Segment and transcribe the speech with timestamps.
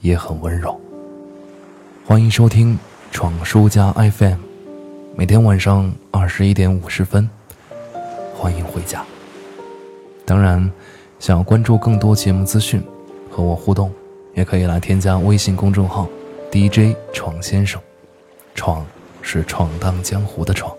[0.00, 0.78] 也很温柔。
[2.06, 2.78] 欢迎收听
[3.10, 4.38] 闯书家 FM，
[5.16, 7.28] 每天晚上二十一点五十分，
[8.34, 9.04] 欢迎回家。
[10.24, 10.70] 当然，
[11.18, 12.82] 想要关注更多节目资讯，
[13.30, 13.92] 和我互动，
[14.34, 16.08] 也可以来添加微信公众号
[16.50, 17.80] DJ 闯先生。
[18.54, 18.84] 闯
[19.22, 20.74] 是闯荡江湖的闯，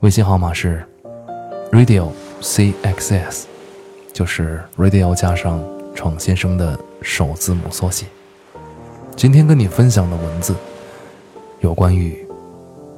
[0.00, 0.84] 微信号码是
[1.70, 2.08] Radio
[2.40, 3.44] CXS，
[4.12, 5.62] 就是 Radio 加上。
[5.94, 8.06] 闯先生的首字母缩写。
[9.16, 10.54] 今天跟你分享的文字，
[11.60, 12.26] 有关于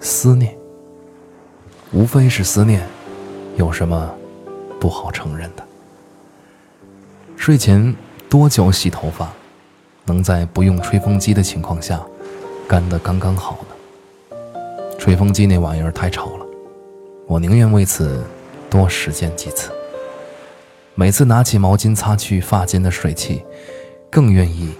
[0.01, 0.57] 思念，
[1.93, 2.83] 无非是思念，
[3.57, 4.15] 有什么
[4.81, 5.63] 不好承认的？
[7.37, 7.95] 睡前
[8.29, 9.31] 多久洗头发，
[10.07, 12.01] 能在不用吹风机的情况下
[12.67, 14.39] 干得刚刚好呢？
[14.99, 16.47] 吹风机那玩意儿太吵了，
[17.27, 18.25] 我宁愿为此
[18.71, 19.71] 多实践几次。
[20.95, 23.43] 每次拿起毛巾擦去发间的水汽，
[24.09, 24.75] 更愿意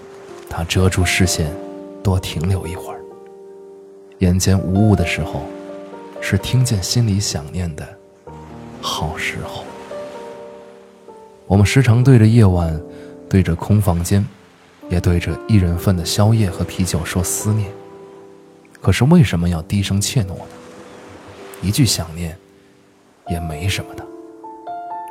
[0.49, 1.51] 他遮住视线，
[2.03, 2.99] 多停留一会儿。
[4.19, 5.43] 眼前无物的时候，
[6.21, 7.85] 是听见心里想念的
[8.81, 9.63] 好时候。
[11.47, 12.81] 我们时常对着夜晚，
[13.29, 14.25] 对着空房间，
[14.89, 17.69] 也对着一人份的宵夜和啤酒说思念。
[18.81, 20.45] 可是为什么要低声怯懦呢？
[21.61, 22.37] 一句想念，
[23.27, 24.05] 也没什么的，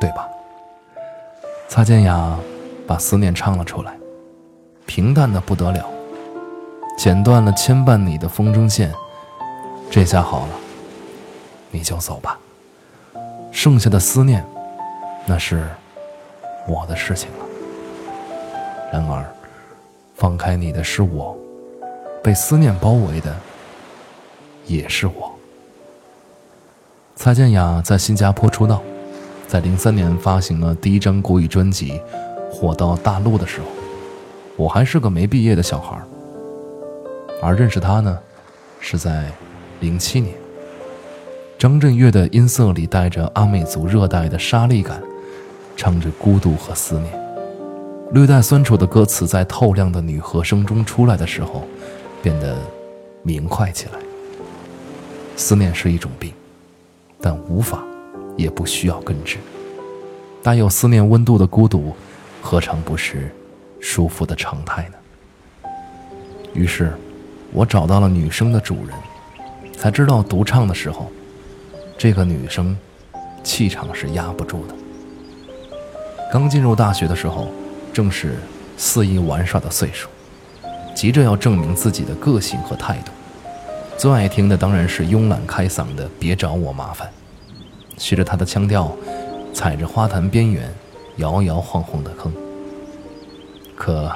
[0.00, 0.28] 对吧？
[1.68, 2.38] 擦肩雅
[2.86, 3.96] 把思念唱了出来，
[4.86, 5.88] 平淡的不得了，
[6.96, 8.92] 剪断了牵绊你的风筝线。
[9.90, 10.52] 这下好了，
[11.70, 12.38] 你就走吧。
[13.50, 14.44] 剩下的思念，
[15.26, 15.68] 那是
[16.66, 17.44] 我的事情了。
[18.92, 19.24] 然而，
[20.14, 21.36] 放开你的是我，
[22.22, 23.34] 被思念包围的
[24.66, 25.32] 也是我。
[27.16, 28.82] 蔡健雅在新加坡出道。
[29.46, 32.00] 在零三年发行了第一张国语专辑，
[32.50, 33.66] 火到大陆的时候，
[34.56, 36.00] 我还是个没毕业的小孩
[37.42, 38.18] 而认识他呢，
[38.80, 39.30] 是在
[39.80, 40.34] 零七年。
[41.58, 45.02] 张震岳的音色里带着阿美族热带的沙砾感，
[45.76, 47.12] 唱着孤独和思念，
[48.12, 51.64] 略带酸楚的歌词在透亮的女和声中出来的时候，
[52.22, 52.56] 变得
[53.22, 53.98] 明快起来。
[55.36, 56.32] 思念是一种病，
[57.20, 57.82] 但无法。
[58.36, 59.36] 也不需要根治，
[60.42, 61.94] 带有思念温度的孤独，
[62.42, 63.30] 何尝不是
[63.84, 65.68] 舒服的常态呢？
[66.54, 66.90] 于是，
[67.52, 68.96] 我找到了女生的主人，
[69.76, 71.12] 才知道独唱的时候，
[71.98, 72.74] 这个女生
[73.42, 74.74] 气场是压不住的。
[76.32, 77.48] 刚进入大学的时候，
[77.92, 78.36] 正是
[78.78, 80.08] 肆意玩耍的岁数，
[80.94, 83.12] 急着要证明自己的个性和态度，
[83.98, 87.06] 最爱听的当然是慵懒开嗓的“别找我麻烦”。
[87.98, 88.96] 学着他的腔调，
[89.52, 90.72] 踩着花坛边缘，
[91.16, 92.32] 摇摇晃晃的哼。
[93.76, 94.14] 可，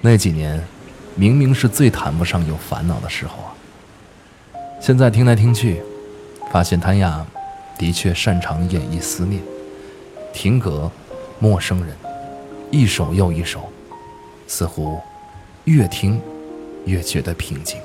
[0.00, 0.62] 那几年，
[1.14, 3.54] 明明是最谈不上有烦恼的时候啊。
[4.80, 5.82] 现在听来听去，
[6.52, 7.24] 发现谭雅
[7.78, 9.42] 的确擅长演绎思念，
[10.32, 10.90] 停格，
[11.38, 11.94] 陌生人，
[12.70, 13.70] 一首又一首，
[14.46, 15.00] 似乎
[15.64, 16.20] 越听
[16.86, 17.78] 越觉得平静，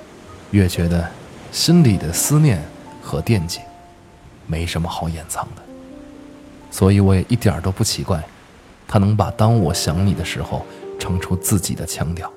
[0.52, 1.10] 越觉得
[1.52, 2.64] 心里的思念
[3.02, 3.60] 和惦记。
[4.48, 5.62] 没什么好掩藏的，
[6.70, 8.24] 所以我也一点都不奇怪，
[8.88, 10.64] 他能把“当我想你的时候”
[11.00, 12.32] 唱出自己的腔调。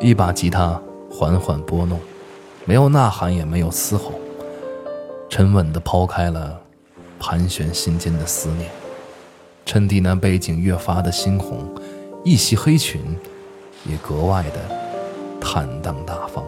[0.00, 1.98] 一把吉他缓缓拨弄，
[2.64, 4.12] 没有呐喊，也没有嘶吼，
[5.28, 6.60] 沉稳地抛开了
[7.18, 8.70] 盘旋心间的思念。
[9.66, 11.68] 衬底那背景越发的猩红，
[12.24, 13.00] 一袭黑裙
[13.84, 14.60] 也格外的
[15.40, 16.44] 坦荡大方。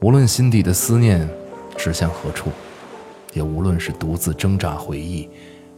[0.00, 1.28] 无论心底的思念
[1.76, 2.50] 指向何处。
[3.34, 5.28] 也无论是独自挣扎回忆，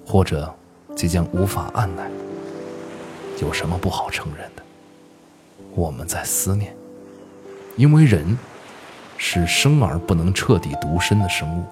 [0.06, 0.48] 或者
[0.94, 2.08] 即将无法按耐，
[3.40, 4.62] 有什么不好承认的？
[5.74, 6.74] 我们在思念，
[7.76, 8.36] 因为人
[9.16, 11.64] 是生而不能彻底独身的生物，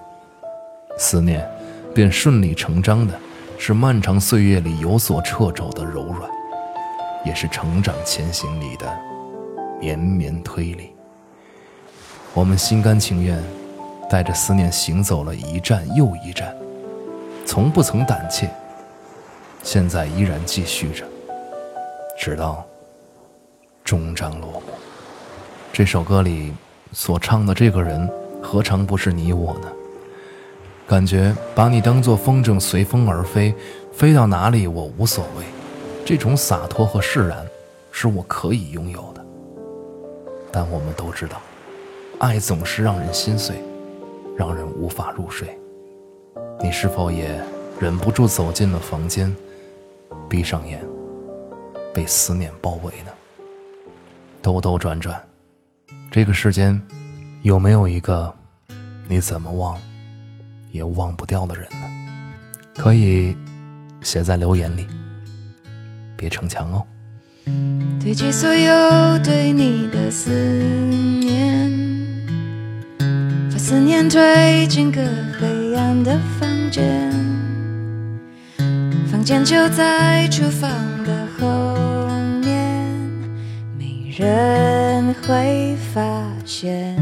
[0.97, 1.49] 思念
[1.93, 3.13] 便顺理成章的
[3.57, 6.29] 是漫长岁月里有所掣肘的柔软，
[7.25, 8.99] 也是成长前行里的
[9.79, 10.91] 绵绵推理。
[12.33, 13.41] 我们心甘情愿。
[14.11, 16.51] 带着思念行走了一站又一站，
[17.45, 18.49] 从不曾胆怯，
[19.61, 21.05] 现在依然继续着，
[22.19, 22.65] 直到
[23.81, 24.63] 终章落幕。
[25.71, 26.51] 这首歌里
[26.91, 28.11] 所唱的这个人，
[28.43, 29.71] 何尝不是你我呢？
[30.85, 33.55] 感觉把你当作风筝，随风而飞，
[33.93, 35.45] 飞到哪里我无所谓。
[36.05, 37.47] 这种洒脱和释然，
[37.89, 39.25] 是我可以拥有的。
[40.51, 41.37] 但我们都知道，
[42.17, 43.63] 爱总是让人心碎，
[44.35, 45.57] 让人无法入睡。
[46.59, 47.41] 你是否也
[47.79, 49.33] 忍不住走进了房间，
[50.27, 50.83] 闭上眼，
[51.99, 53.11] 被思念包围呢？
[54.41, 55.21] 兜兜转转，
[56.09, 56.81] 这个世间
[57.41, 58.33] 有没有一个
[59.09, 59.77] 你怎么忘
[60.71, 61.89] 也忘不掉的人呢？
[62.77, 63.35] 可以
[64.01, 64.87] 写在留言里，
[66.15, 66.87] 别逞强哦。
[67.99, 70.31] 堆积所有对你的思
[71.19, 71.69] 念，
[73.51, 75.05] 把思念推进个
[75.37, 77.11] 黑暗的房间，
[79.11, 80.71] 房间就在厨房
[81.03, 81.18] 的
[84.19, 86.01] 人会发
[86.43, 86.93] 现。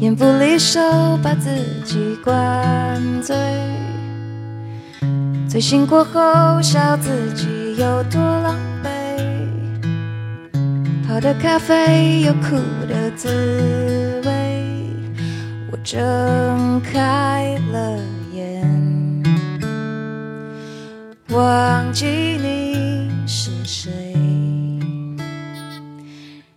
[0.00, 0.80] 眼不离手，
[1.22, 1.48] 把自
[1.84, 3.36] 己灌醉。
[5.48, 7.46] 醉醒过后，笑自己
[7.76, 8.88] 有多狼狈。
[11.06, 12.56] 泡的咖啡有苦
[12.88, 14.32] 的滋味。
[15.70, 17.97] 我睁开了
[21.38, 23.92] 忘记你是谁。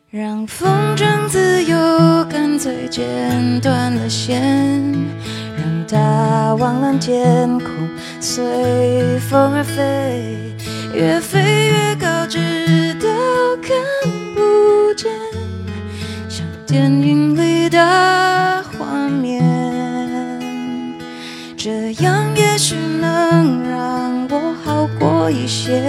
[0.09, 1.77] 让风筝自由，
[2.25, 4.41] 干脆剪断了线，
[5.55, 7.69] 让它望蓝天空，
[8.19, 8.43] 随
[9.29, 10.35] 风而飞，
[10.95, 13.07] 越飞越高，直到
[13.61, 13.77] 看
[25.31, 25.81] 一些，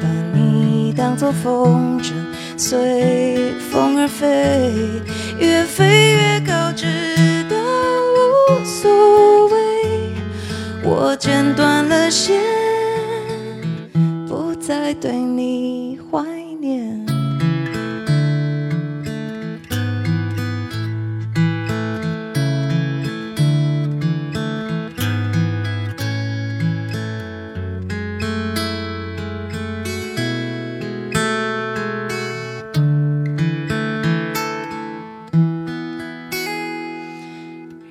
[0.00, 2.12] 把你当作风筝。
[2.56, 4.70] 随风而飞，
[5.38, 6.86] 越飞越高，直
[7.50, 9.56] 到无所谓。
[10.84, 12.40] 我剪断了线，
[14.28, 15.81] 不再对你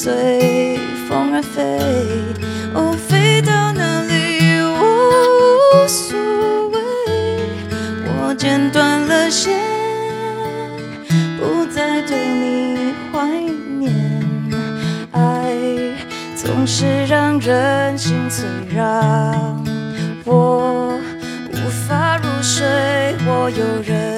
[0.00, 0.78] 随
[1.08, 1.60] 风而飞，
[2.72, 4.80] 哦，飞到哪里我
[5.74, 6.16] 无所
[6.68, 6.78] 谓。
[8.06, 9.58] 我剪断了线，
[11.36, 13.26] 不再对你怀
[13.80, 13.92] 念。
[15.10, 15.52] 爱
[16.36, 19.64] 总是让人心碎，让
[20.24, 20.96] 我
[21.50, 21.56] 无
[21.88, 22.64] 法入睡。
[23.26, 24.17] 我又忍